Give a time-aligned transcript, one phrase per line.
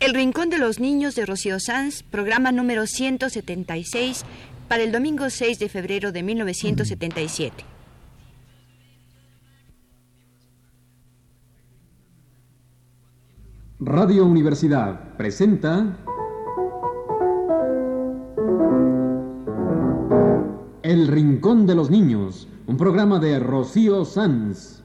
[0.00, 4.24] El Rincón de los Niños de Rocío Sanz, programa número 176,
[4.68, 7.64] para el domingo 6 de febrero de 1977.
[13.80, 15.96] Radio Universidad presenta
[20.84, 24.84] El Rincón de los Niños, un programa de Rocío Sanz.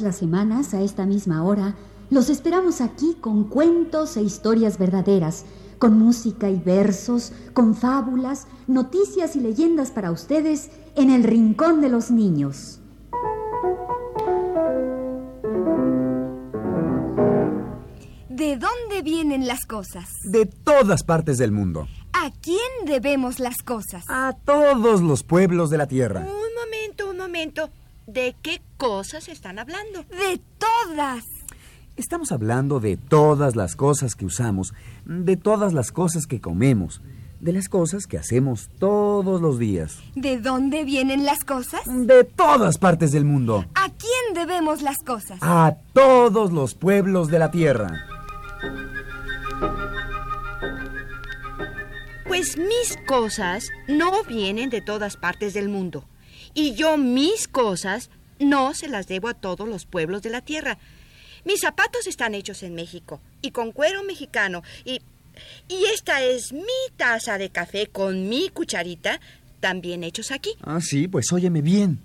[0.00, 1.74] Todas las semanas, a esta misma hora,
[2.08, 5.44] los esperamos aquí con cuentos e historias verdaderas,
[5.78, 11.90] con música y versos, con fábulas, noticias y leyendas para ustedes en el Rincón de
[11.90, 12.80] los Niños.
[18.30, 20.08] ¿De dónde vienen las cosas?
[20.24, 21.88] De todas partes del mundo.
[22.14, 24.04] ¿A quién debemos las cosas?
[24.08, 26.20] A todos los pueblos de la tierra.
[26.20, 27.68] Un momento, un momento.
[28.12, 30.02] ¿De qué cosas están hablando?
[30.02, 31.22] De todas.
[31.96, 37.02] Estamos hablando de todas las cosas que usamos, de todas las cosas que comemos,
[37.38, 39.98] de las cosas que hacemos todos los días.
[40.16, 41.82] ¿De dónde vienen las cosas?
[41.86, 43.64] De todas partes del mundo.
[43.76, 45.38] ¿A quién debemos las cosas?
[45.40, 47.92] A todos los pueblos de la tierra.
[52.26, 56.06] Pues mis cosas no vienen de todas partes del mundo.
[56.54, 60.78] Y yo mis cosas no se las debo a todos los pueblos de la tierra.
[61.44, 64.62] Mis zapatos están hechos en México y con cuero mexicano.
[64.84, 65.00] Y,
[65.68, 66.62] y esta es mi
[66.96, 69.20] taza de café con mi cucharita,
[69.60, 70.50] también hechos aquí.
[70.62, 72.00] Ah, sí, pues óyeme bien.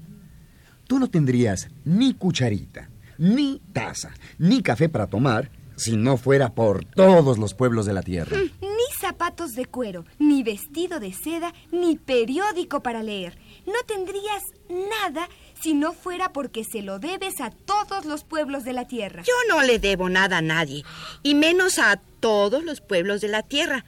[0.88, 6.86] Tú no tendrías ni cucharita, ni taza, ni café para tomar si no fuera por
[6.86, 8.38] todos los pueblos de la tierra.
[8.62, 13.38] Ni zapatos de cuero, ni vestido de seda, ni periódico para leer.
[13.66, 15.28] No tendrías nada
[15.62, 19.24] si no fuera porque se lo debes a todos los pueblos de la tierra.
[19.24, 20.84] Yo no le debo nada a nadie,
[21.24, 23.86] y menos a todos los pueblos de la tierra.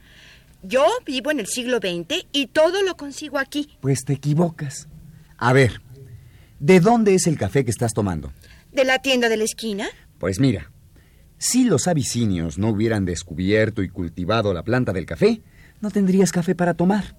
[0.64, 3.78] Yo vivo en el siglo XX y todo lo consigo aquí.
[3.80, 4.88] Pues te equivocas.
[5.38, 5.82] A ver,
[6.60, 8.34] ¿de dónde es el café que estás tomando?
[8.72, 9.88] ¿De la tienda de la esquina?
[10.18, 10.72] Pues mira,
[11.38, 15.42] si los abisinios no hubieran descubierto y cultivado la planta del café,
[15.80, 17.16] no tendrías café para tomar.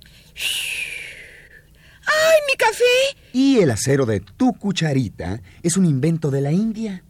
[2.19, 3.19] ¡Ay, mi café!
[3.33, 7.05] Y el acero de tu cucharita es un invento de la India.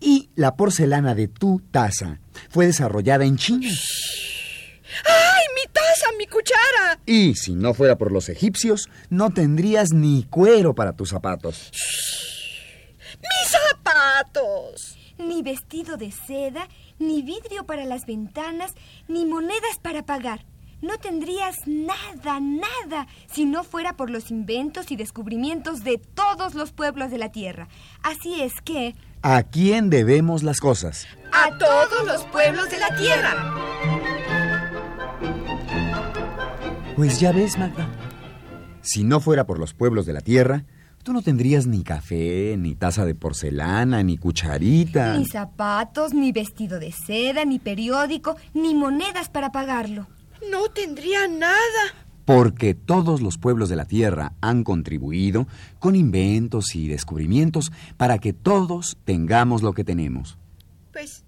[0.00, 3.68] Y la porcelana de tu taza fue desarrollada en China.
[5.04, 7.00] ¡Ay, mi taza, mi cuchara!
[7.06, 11.70] Y si no fuera por los egipcios, no tendrías ni cuero para tus zapatos.
[13.20, 14.96] ¡Mis zapatos!
[15.18, 16.68] Ni vestido de seda,
[16.98, 18.72] ni vidrio para las ventanas,
[19.08, 20.44] ni monedas para pagar.
[20.80, 26.70] No tendrías nada, nada, si no fuera por los inventos y descubrimientos de todos los
[26.70, 27.66] pueblos de la Tierra.
[28.02, 28.94] Así es que...
[29.22, 31.08] ¿A quién debemos las cosas?
[31.32, 33.54] A todos los pueblos de la tierra.
[36.94, 37.88] Pues ya ves, Magda.
[38.80, 40.64] Si no fuera por los pueblos de la tierra,
[41.02, 45.18] tú no tendrías ni café, ni taza de porcelana, ni cucharita.
[45.18, 50.06] Ni zapatos, ni vestido de seda, ni periódico, ni monedas para pagarlo.
[50.50, 51.94] No tendría nada.
[52.24, 55.46] Porque todos los pueblos de la Tierra han contribuido
[55.78, 60.38] con inventos y descubrimientos para que todos tengamos lo que tenemos.
[60.92, 61.24] Pues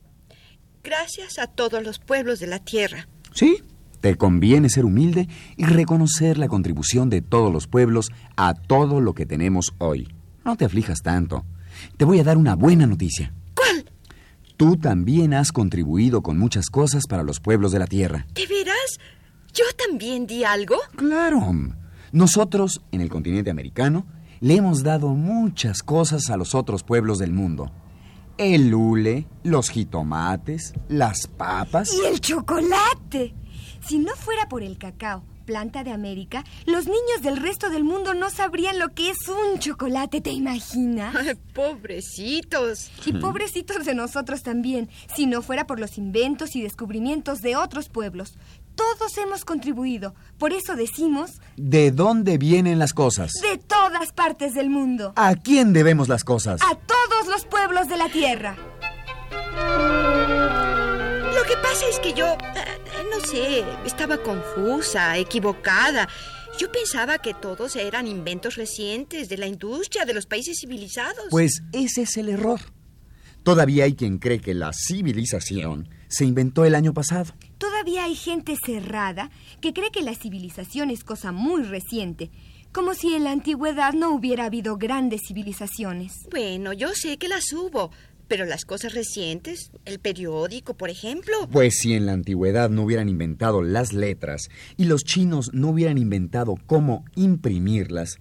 [0.85, 3.09] gracias a todos los pueblos de la tierra.
[3.33, 3.63] Sí,
[4.01, 9.15] te conviene ser humilde y reconocer la contribución de todos los pueblos a todo lo
[9.15, 10.09] que tenemos hoy.
[10.45, 11.45] No te aflijas tanto.
[11.97, 13.33] Te voy a dar una buena noticia.
[14.61, 18.27] Tú también has contribuido con muchas cosas para los pueblos de la Tierra.
[18.35, 19.01] ¿De veras?
[19.55, 20.77] ¿Yo también di algo?
[20.97, 21.41] Claro.
[22.13, 24.05] Nosotros, en el continente americano,
[24.41, 27.73] le hemos dado muchas cosas a los otros pueblos del mundo.
[28.37, 31.95] El hule, los jitomates, las papas.
[31.95, 33.33] Y el chocolate.
[33.81, 38.15] Si no fuera por el cacao, planta de América, los niños del resto del mundo
[38.15, 41.13] no sabrían lo que es un chocolate, ¿te imaginas?
[41.17, 42.89] Ay, pobrecitos.
[43.05, 47.89] Y pobrecitos de nosotros también, si no fuera por los inventos y descubrimientos de otros
[47.89, 48.35] pueblos.
[48.77, 53.33] Todos hemos contribuido, por eso decimos, ¿De dónde vienen las cosas?
[53.43, 56.61] de todas partes del mundo, ¿A quién debemos las cosas?
[56.63, 58.57] a todos los pueblos de la tierra.
[61.35, 62.70] Lo que pasa es que yo, eh,
[63.21, 66.09] no sé, estaba confusa, equivocada.
[66.59, 71.27] Yo pensaba que todos eran inventos recientes de la industria de los países civilizados.
[71.31, 72.61] Pues ese es el error.
[73.43, 77.33] Todavía hay quien cree que la civilización se inventó el año pasado.
[77.59, 79.31] Todavía hay gente cerrada
[79.61, 82.31] que cree que la civilización es cosa muy reciente,
[82.73, 86.13] como si en la antigüedad no hubiera habido grandes civilizaciones.
[86.31, 87.91] Bueno, yo sé que las hubo,
[88.31, 91.35] pero las cosas recientes, el periódico, por ejemplo.
[91.51, 95.99] Pues si en la antigüedad no hubieran inventado las letras y los chinos no hubieran
[95.99, 98.19] inventado cómo imprimirlas,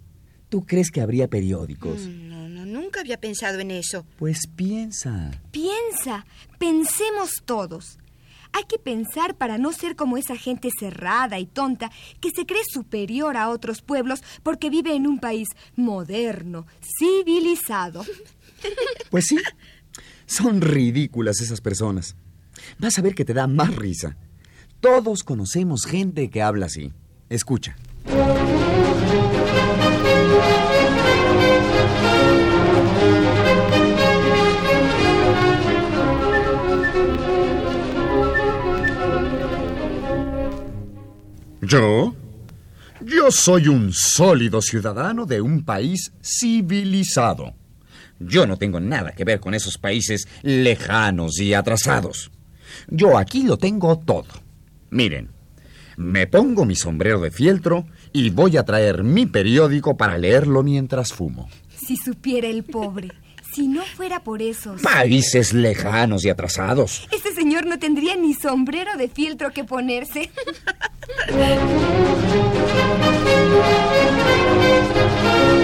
[0.50, 2.08] ¿tú crees que habría periódicos?
[2.08, 4.04] Mm, No, no, nunca había pensado en eso.
[4.18, 5.30] Pues piensa.
[5.52, 6.26] Piensa,
[6.58, 8.00] pensemos todos.
[8.52, 12.64] Hay que pensar para no ser como esa gente cerrada y tonta que se cree
[12.68, 16.66] superior a otros pueblos porque vive en un país moderno,
[16.98, 18.04] civilizado.
[19.12, 19.38] Pues sí.
[20.30, 22.16] Son ridículas esas personas.
[22.78, 24.16] Vas a ver que te da más risa.
[24.80, 26.94] Todos conocemos gente que habla así.
[27.30, 27.76] Escucha.
[41.64, 42.14] ¿Yo?
[43.02, 47.59] Yo soy un sólido ciudadano de un país civilizado.
[48.20, 52.32] Yo no tengo nada que ver con esos países lejanos y atrasados.
[52.88, 54.28] Yo aquí lo tengo todo.
[54.90, 55.30] Miren,
[55.96, 61.14] me pongo mi sombrero de fieltro y voy a traer mi periódico para leerlo mientras
[61.14, 61.50] fumo.
[61.76, 63.10] Si supiera el pobre,
[63.54, 64.82] si no fuera por esos...
[64.82, 67.08] Países lejanos y atrasados.
[67.12, 70.32] Este señor no tendría ni sombrero de fieltro que ponerse.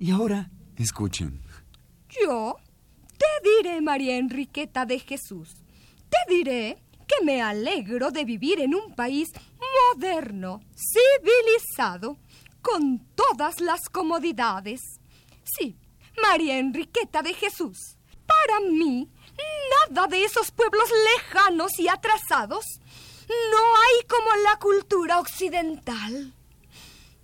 [0.04, 1.42] Y ahora, escuchen.
[2.10, 2.58] Yo
[3.18, 5.56] te diré, María Enriqueta de Jesús,
[6.10, 9.30] te diré que me alegro de vivir en un país
[9.96, 12.18] moderno, civilizado,
[12.62, 14.82] con todas las comodidades.
[15.46, 15.78] Sí,
[16.22, 17.96] María Enriqueta de Jesús,
[18.28, 19.10] para mí,
[19.88, 22.66] nada de esos pueblos lejanos y atrasados.
[23.30, 26.34] No hay como la cultura occidental.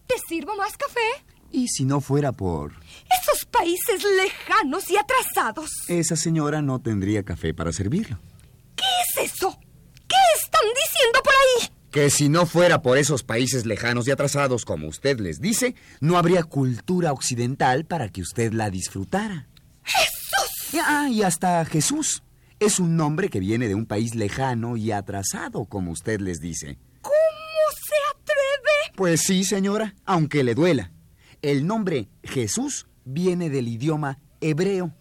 [0.07, 1.25] ¿Te sirvo más café?
[1.51, 2.73] Y si no fuera por...
[3.21, 5.69] Esos países lejanos y atrasados.
[5.87, 8.19] Esa señora no tendría café para servirlo.
[8.75, 8.83] ¿Qué
[9.23, 9.57] es eso?
[10.07, 11.69] ¿Qué están diciendo por ahí?
[11.91, 16.17] Que si no fuera por esos países lejanos y atrasados, como usted les dice, no
[16.17, 19.47] habría cultura occidental para que usted la disfrutara.
[19.83, 20.79] ¡Jesús!
[20.85, 22.23] Ah, y hasta Jesús.
[22.59, 26.77] Es un nombre que viene de un país lejano y atrasado, como usted les dice.
[27.01, 27.15] ¿Cómo
[27.73, 28.95] se atreve?
[28.95, 30.91] Pues sí, señora, aunque le duela.
[31.41, 34.93] El nombre Jesús viene del idioma hebreo.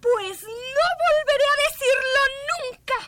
[0.00, 2.20] Pues no volveré a decirlo
[2.70, 2.98] nunca.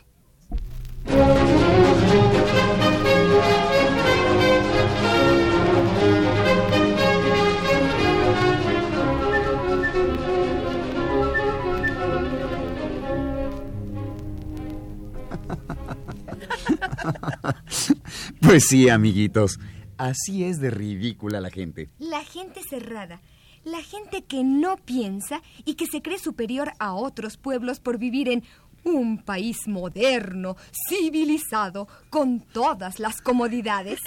[18.41, 19.59] Pues sí, amiguitos.
[19.99, 21.89] Así es de ridícula la gente.
[21.99, 23.21] La gente cerrada,
[23.65, 28.29] la gente que no piensa y que se cree superior a otros pueblos por vivir
[28.29, 28.43] en
[28.85, 30.55] un país moderno,
[30.87, 33.99] civilizado, con todas las comodidades.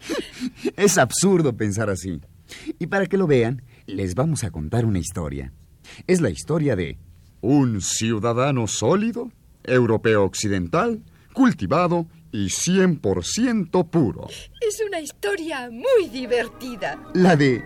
[0.76, 2.20] Es absurdo pensar así.
[2.80, 5.52] Y para que lo vean, les vamos a contar una historia.
[6.08, 6.98] Es la historia de
[7.40, 9.30] Un ciudadano sólido,
[9.62, 14.26] europeo occidental, cultivado y 100% puro.
[14.60, 16.98] Es una historia muy divertida.
[17.14, 17.62] la de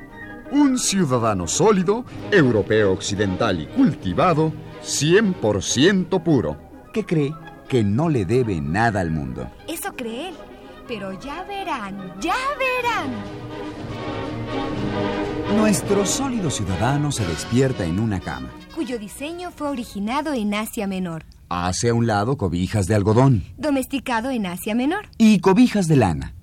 [0.50, 4.52] Un ciudadano sólido, europeo occidental y cultivado,
[4.84, 6.58] 100% puro.
[6.92, 7.32] que cree
[7.68, 9.50] que no le debe nada al mundo.
[9.66, 10.34] Eso cree él.
[10.86, 13.10] Pero ya verán, ya verán.
[15.56, 18.50] Nuestro sólido ciudadano se despierta en una cama.
[18.74, 24.30] Cuyo diseño fue originado en Asia Menor, Hace a un lado cobijas de algodón domesticado
[24.30, 25.04] en Asia Menor.
[25.18, 26.34] y cobijas de lana.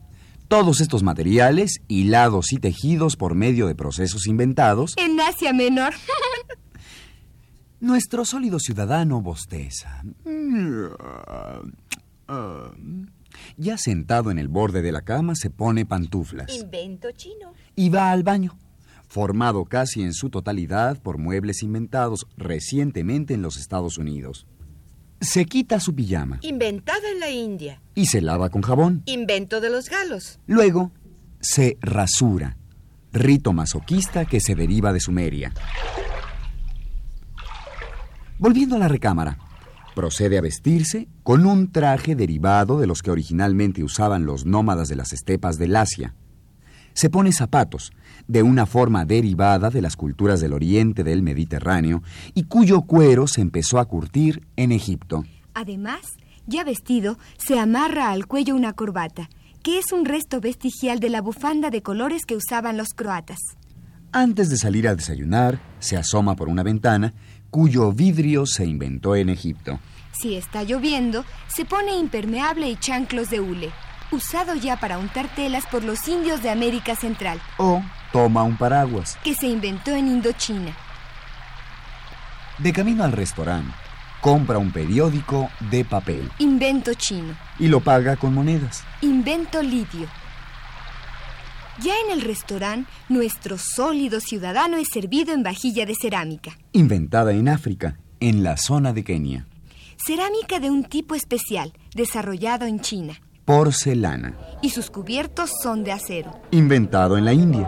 [0.48, 5.94] Todos estos materiales, hilados y tejidos por medio de procesos inventados, En Asia Menor.
[7.80, 10.04] nuestro sólido ciudadano bosteza.
[13.58, 17.54] Ya sentado en el borde de la cama se pone pantuflas Invento chino.
[17.76, 18.60] y va al baño,
[19.08, 24.46] formado casi en su totalidad por muebles inventados recientemente en los Estados Unidos.
[25.22, 27.82] Se quita su pijama Inventada en la India.
[27.96, 29.04] y se lava con jabón.
[29.06, 30.40] Invento de los galos.
[30.48, 30.92] Luego
[31.42, 32.58] se rasura,
[33.12, 35.54] rito masoquista que se deriva de Sumeria.
[38.38, 39.38] Volviendo a la recámara,
[39.96, 44.96] Procede a vestirse con un traje derivado de los que originalmente usaban los nómadas de
[44.96, 46.16] las estepas del Asia.
[46.94, 47.92] Se pone zapatos,
[48.28, 52.04] de una forma derivada de las culturas del oriente del Mediterráneo
[52.34, 55.24] y cuyo cuero se empezó a curtir en Egipto.
[55.54, 56.02] Además,
[56.46, 59.30] ya vestido, se amarra al cuello una corbata,
[59.64, 63.40] que es un resto vestigial de la bufanda de colores que usaban los croatas.
[64.12, 67.14] Antes de salir a desayunar, se asoma por una ventana
[67.50, 69.80] cuyo vidrio se inventó en Egipto.
[70.12, 73.70] Si está lloviendo, se pone impermeable y chanclos de hule,
[74.12, 79.18] usado ya para untar telas por los indios de América Central, O toma un paraguas.
[79.24, 80.76] que se inventó en Indochina.
[82.58, 83.72] De camino al restaurante,
[84.22, 87.36] compra un periódico de papel Invento chino.
[87.58, 88.84] y lo paga con monedas.
[89.02, 90.08] Invento lidio.
[91.82, 96.52] Ya en el restaurante, nuestro sólido ciudadano es servido en vajilla de cerámica.
[96.74, 99.48] Inventada en África, en la zona de Kenia.
[99.96, 103.14] Cerámica de un tipo especial, desarrollado en China.
[103.50, 104.38] Porcelana.
[104.62, 106.40] Y sus cubiertos son de acero.
[106.52, 107.68] Inventado en la India.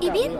[0.00, 0.30] Y bien,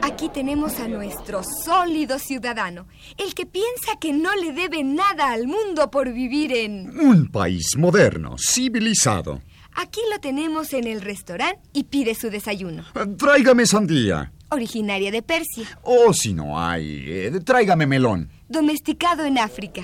[0.00, 2.86] aquí tenemos a nuestro sólido ciudadano,
[3.18, 6.96] el que piensa que no le debe nada al mundo por vivir en...
[6.96, 9.42] Un país moderno, civilizado.
[9.74, 12.84] Aquí lo tenemos en el restaurante y pide su desayuno,
[13.18, 14.30] Tráigame sandía.
[14.54, 18.28] Originaria de Persia, O si no hay, eh, tráigame melón.
[18.48, 19.82] domesticado en África.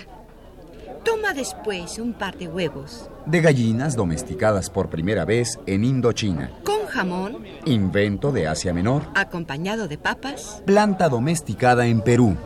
[1.05, 3.09] Toma después un par de huevos.
[3.27, 6.50] De gallinas domesticadas por primera vez en Indochina.
[6.65, 9.05] Con jamón, Invento de Asia Menor.
[9.15, 10.62] acompañado de papas.
[10.67, 12.37] Planta domesticada en Perú.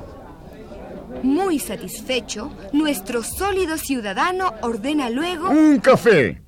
[1.23, 6.41] Muy satisfecho, nuestro sólido ciudadano ordena luego Un café.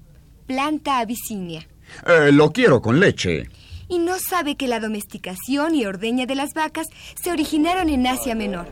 [0.46, 1.66] planta abisinia.
[2.06, 3.48] Eh, lo quiero con leche.
[3.88, 6.88] Y no sabe que la domesticación y ordeña de las vacas
[7.22, 8.66] se originaron en Asia Menor.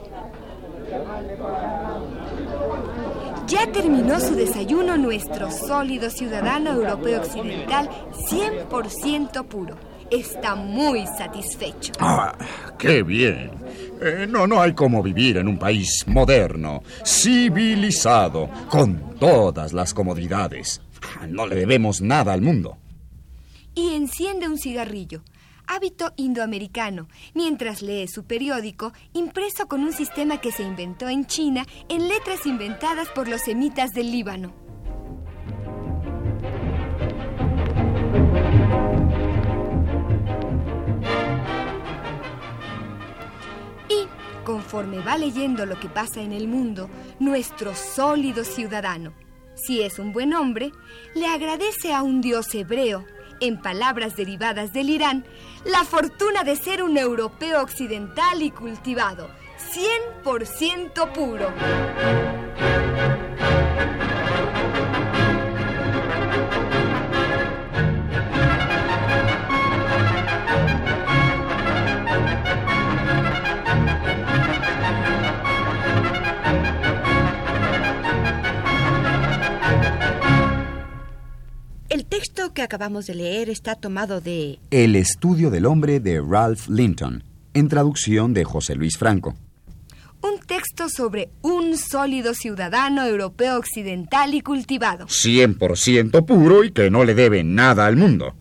[3.47, 7.89] Ya terminó su desayuno nuestro sólido ciudadano europeo occidental
[8.31, 9.77] 100% puro.
[10.11, 11.93] Está muy satisfecho.
[11.99, 12.35] Ah,
[12.79, 13.51] qué bien.
[14.01, 20.81] Eh, no, no hay como vivir en un país moderno, civilizado, con todas las comodidades.
[21.21, 22.79] Ah, No le debemos nada al mundo.
[23.75, 25.23] Y enciende un cigarrillo,
[25.67, 31.67] hábito indoamericano, mientras lee su periódico impreso con un sistema que se inventó en China
[31.89, 34.55] en letras inventadas por los semitas del Líbano.
[43.89, 44.07] Y,
[44.45, 46.89] conforme va leyendo lo que pasa en el mundo,
[47.19, 49.15] nuestro sólido ciudadano,
[49.55, 50.73] si es un buen hombre,
[51.15, 53.05] le agradece a un dios hebreo,
[53.47, 55.25] en palabras derivadas del Irán,
[55.65, 59.29] la fortuna de ser un europeo occidental y cultivado,
[60.25, 61.53] 100% puro.
[82.65, 88.35] Acabamos de leer está tomado de El estudio del hombre de Ralph Linton, en traducción
[88.35, 89.35] de José Luis Franco.
[90.23, 95.07] Un texto sobre un sólido ciudadano europeo occidental y cultivado.
[95.07, 98.35] 100% puro y que no le debe nada al mundo.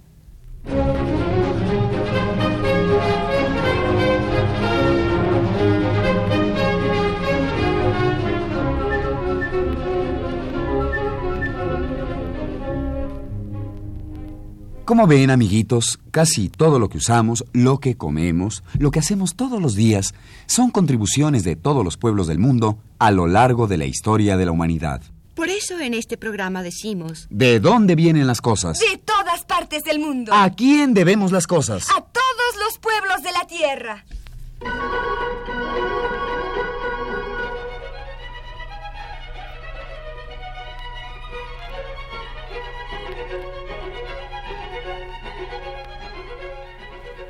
[14.86, 19.62] Como ven, amiguitos, casi todo lo que usamos, lo que comemos, lo que hacemos todos
[19.62, 20.14] los días,
[20.46, 24.46] son contribuciones de todos los pueblos del mundo a lo largo de la historia de
[24.46, 25.02] la humanidad.
[25.36, 28.78] Por eso en este programa decimos, ¿De dónde vienen las cosas?
[28.80, 30.34] De todas partes del mundo.
[30.34, 31.88] ¿A quién debemos las cosas?
[31.90, 34.06] A todos los pueblos de la tierra.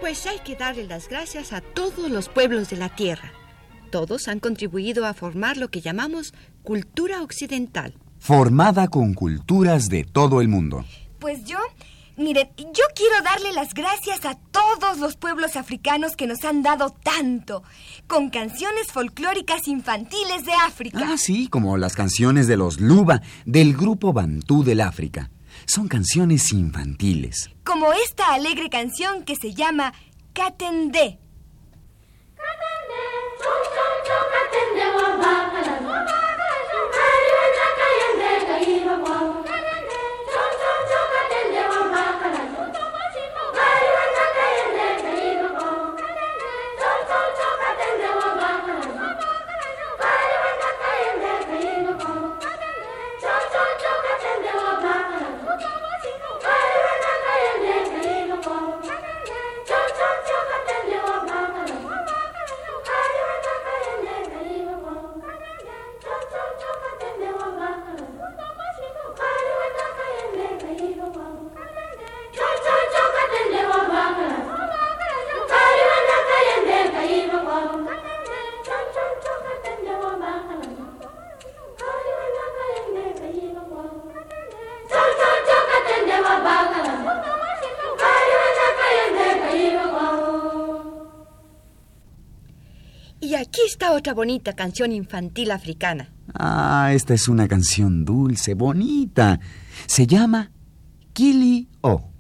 [0.04, 3.32] Pues hay que darle las gracias a todos los pueblos de la tierra.
[3.90, 7.94] Todos han contribuido a formar lo que llamamos cultura occidental.
[8.20, 10.84] Formada con culturas de todo el mundo.
[11.20, 11.58] Pues yo,
[12.18, 16.90] miren, yo quiero darle las gracias a todos los pueblos africanos que nos han dado
[16.90, 17.64] tanto,
[18.06, 21.00] con canciones folclóricas infantiles de África.
[21.02, 25.30] Ah, sí, como las canciones de los Luba, del grupo Bantú del África.
[25.66, 27.50] Son canciones infantiles.
[27.64, 29.94] Como esta alegre canción que se llama
[30.34, 31.20] Katende.
[32.36, 32.94] Katende,
[34.76, 35.43] Y
[94.04, 96.10] otra bonita canción infantil africana.
[96.34, 99.40] Ah, esta es una canción dulce, bonita.
[99.86, 100.52] Se llama
[101.14, 102.13] Kili O.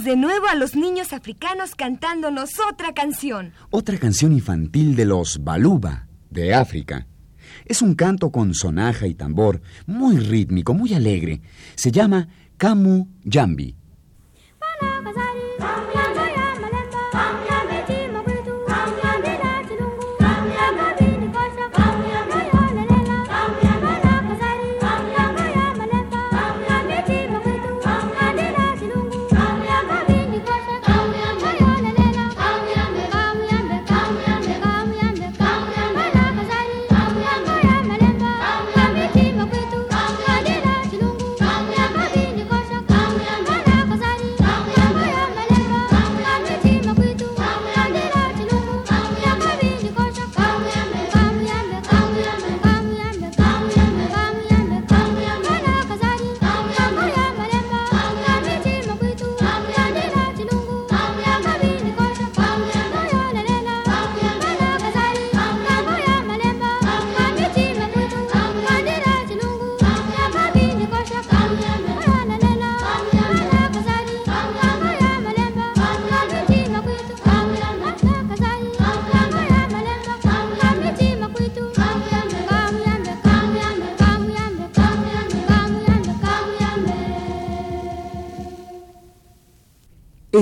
[0.00, 3.52] de nuevo a los niños africanos cantándonos otra canción.
[3.70, 7.06] Otra canción infantil de los Baluba, de África.
[7.66, 11.42] Es un canto con sonaja y tambor, muy rítmico, muy alegre.
[11.74, 13.76] Se llama Kamu Jambi.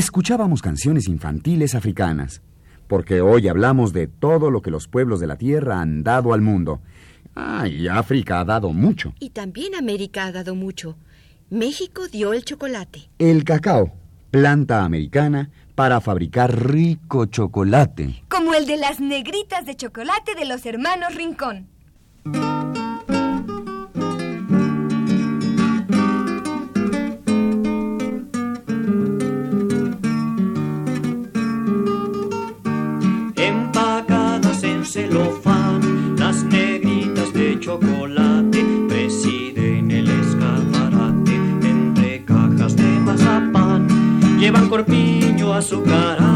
[0.01, 2.41] Escuchábamos canciones infantiles africanas,
[2.89, 6.41] porque hoy hablamos de todo lo que los pueblos de la Tierra han dado al
[6.41, 6.81] mundo.
[7.37, 9.13] Ah, y África ha dado mucho.
[9.21, 10.97] Y también América ha dado mucho.
[11.51, 13.11] México dio el chocolate.
[13.19, 13.93] El cacao,
[14.31, 18.25] planta americana para fabricar rico chocolate.
[18.31, 21.69] Como el de las negritas de chocolate de los hermanos Rincón.
[44.71, 46.30] Corpiño azucarado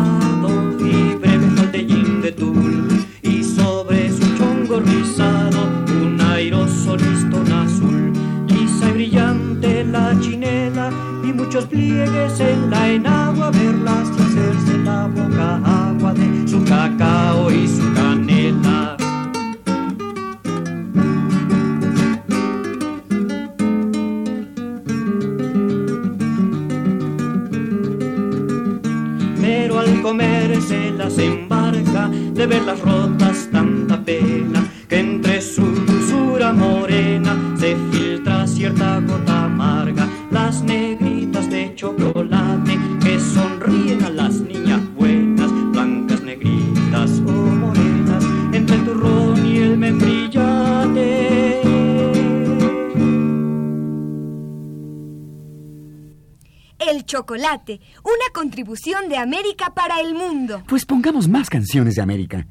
[57.35, 60.63] chocolate, una contribución de América para el mundo.
[60.69, 62.47] Pues pongamos más canciones de América.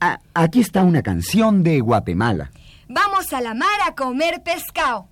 [0.00, 2.50] A- aquí está una canción de Guatemala.
[2.88, 5.08] Vamos a la mar a comer pescado.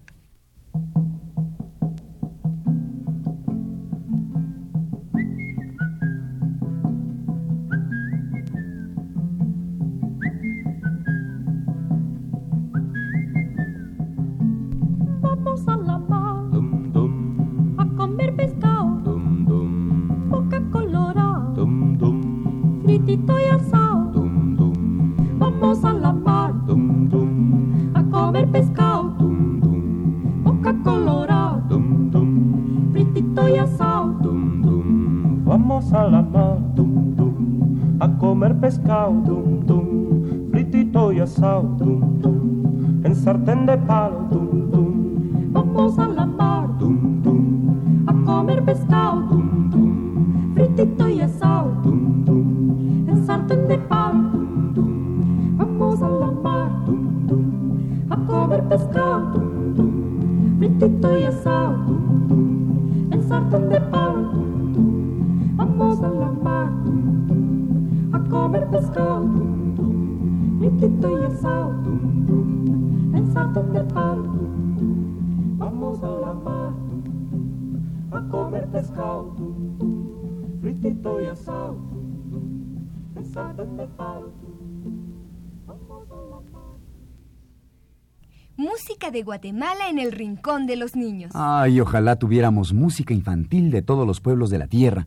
[39.25, 39.83] Pescado,
[40.51, 41.77] fritito y asado,
[43.05, 44.17] en sartén de palo.
[45.53, 46.69] Vamos a la mar
[48.07, 49.43] a comer pescado,
[50.55, 51.93] fritito y asado,
[53.09, 54.41] en sartén de palo.
[55.57, 56.71] Vamos a la mar
[58.11, 59.43] a comer pescado,
[60.59, 61.97] fritito y asado,
[63.11, 63.97] en sartén de palo.
[63.97, 64.46] Vamos
[68.37, 69.29] a comer pescado,
[70.59, 71.75] fritito y asado,
[73.15, 74.33] en sartén de palo.
[75.59, 76.73] Vamos a la mar
[78.13, 79.35] a comer pescado,
[80.61, 81.79] fritito y asado,
[83.17, 84.33] en sartén de palo.
[85.67, 86.77] Vamos a la mar.
[88.57, 91.33] Música de Guatemala en el rincón de los niños.
[91.35, 95.07] Ay, ojalá tuviéramos música infantil de todos los pueblos de la tierra,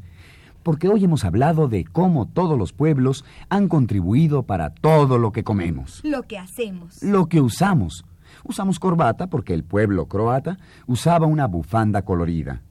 [0.70, 5.44] porque hoy hemos hablado de cómo todos los pueblos han contribuido para todo lo que
[5.44, 7.02] comemos, Lo que hacemos.
[7.02, 8.06] lo que usamos.
[8.44, 12.62] Usamos corbata porque el pueblo croata usaba una bufanda colorida.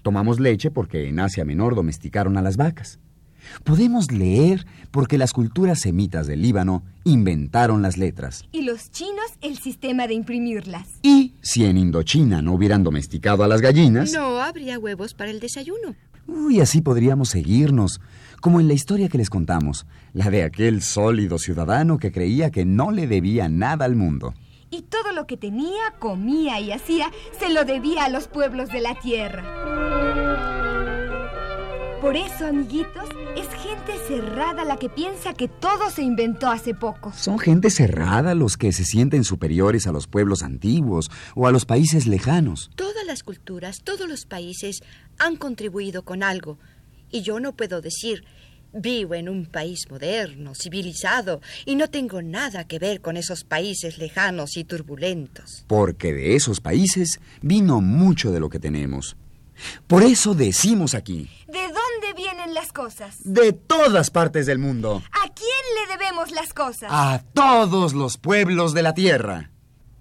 [0.00, 2.98] Tomamos leche porque en Asia Menor domesticaron a las vacas.
[3.62, 8.44] Podemos leer porque las culturas semitas del Líbano inventaron las letras.
[8.52, 10.88] Y los chinos el sistema de imprimirlas.
[11.02, 15.40] Y si en Indochina no hubieran domesticado a las gallinas, No habría huevos para el
[15.40, 15.94] desayuno.
[16.28, 18.02] Uy, así podríamos seguirnos,
[18.42, 22.66] como en la historia que les contamos, la de aquel sólido ciudadano que creía que
[22.66, 24.34] no le debía nada al mundo.
[24.70, 27.10] Y todo lo que tenía, comía y hacía,
[27.40, 29.42] se lo debía a los pueblos de la tierra.
[32.02, 33.08] Por eso, amiguitos,
[33.88, 37.12] gente cerrada la que piensa que todo se inventó hace poco.
[37.12, 41.64] Son gente cerrada los que se sienten superiores a los pueblos antiguos o a los
[41.64, 42.70] países lejanos.
[42.74, 44.82] Todas las culturas, todos los países
[45.18, 46.58] han contribuido con algo.
[47.10, 48.24] Y yo no puedo decir,
[48.72, 53.96] vivo en un país moderno, civilizado, y no tengo nada que ver con esos países
[53.96, 55.64] lejanos y turbulentos.
[55.66, 59.16] Porque de esos países vino mucho de lo que tenemos.
[59.86, 61.67] Por eso decimos aquí, ¿De dónde vienen
[62.58, 63.18] las cosas?
[63.24, 66.88] de todas partes del mundo, ¿A quién le debemos las cosas?
[66.92, 69.50] a todos los pueblos de la tierra.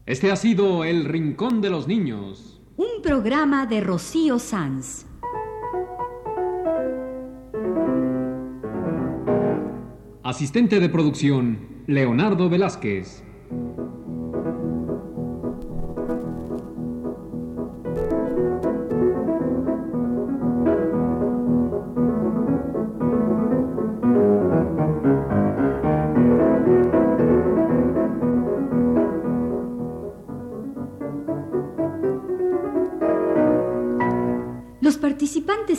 [0.06, 2.60] Este ha sido El Rincón de los Niños.
[2.78, 5.06] Un programa de Rocío Sanz.
[10.24, 13.24] Asistente de producción, Leonardo Velázquez.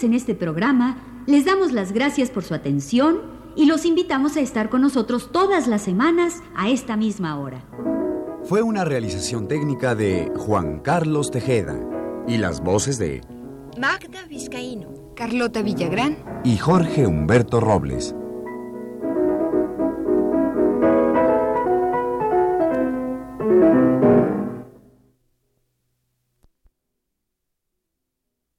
[0.05, 3.21] En este programa les damos las gracias por su atención
[3.57, 7.65] y los invitamos a estar con nosotros todas las semanas a esta misma hora.
[8.45, 11.79] Fue una realización técnica de Juan Carlos Tejeda
[12.27, 13.21] y las voces de
[13.79, 15.13] Magda Vizcaíno.
[15.15, 16.17] Carlota Villagrán.
[16.45, 18.15] y Jorge Humberto Robles.